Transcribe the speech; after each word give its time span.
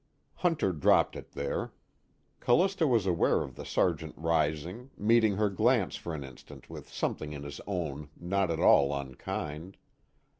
Hunter 0.37 0.71
dropped 0.73 1.15
it 1.15 1.33
there. 1.33 1.73
Callista 2.39 2.87
was 2.87 3.05
aware 3.05 3.43
of 3.43 3.53
the 3.53 3.63
Sergeant 3.63 4.15
rising, 4.17 4.89
meeting 4.97 5.35
her 5.35 5.47
glance 5.47 5.95
for 5.95 6.15
an 6.15 6.23
instant 6.23 6.71
with 6.71 6.91
something 6.91 7.33
in 7.33 7.43
his 7.43 7.61
own 7.67 8.09
not 8.19 8.49
at 8.49 8.59
all 8.59 8.95
unkind. 8.99 9.77